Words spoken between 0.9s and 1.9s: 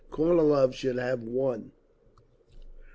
have won…."